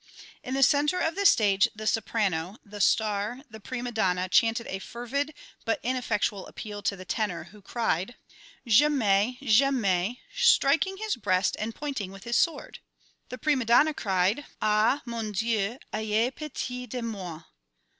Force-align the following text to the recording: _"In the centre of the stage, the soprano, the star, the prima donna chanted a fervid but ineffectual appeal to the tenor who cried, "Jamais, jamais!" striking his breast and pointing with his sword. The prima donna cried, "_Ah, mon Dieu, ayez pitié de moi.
_"In 0.43 0.55
the 0.55 0.63
centre 0.63 0.97
of 0.99 1.13
the 1.13 1.27
stage, 1.27 1.69
the 1.75 1.85
soprano, 1.85 2.57
the 2.65 2.81
star, 2.81 3.41
the 3.51 3.59
prima 3.59 3.91
donna 3.91 4.27
chanted 4.27 4.65
a 4.65 4.79
fervid 4.79 5.31
but 5.63 5.79
ineffectual 5.83 6.47
appeal 6.47 6.81
to 6.81 6.95
the 6.95 7.05
tenor 7.05 7.43
who 7.51 7.61
cried, 7.61 8.15
"Jamais, 8.65 9.37
jamais!" 9.43 10.19
striking 10.35 10.97
his 10.97 11.17
breast 11.17 11.55
and 11.59 11.75
pointing 11.75 12.11
with 12.11 12.23
his 12.23 12.35
sword. 12.35 12.79
The 13.29 13.37
prima 13.37 13.65
donna 13.65 13.93
cried, 13.93 14.37
"_Ah, 14.59 15.03
mon 15.05 15.33
Dieu, 15.33 15.77
ayez 15.93 16.31
pitié 16.33 16.89
de 16.89 17.03
moi. 17.03 17.41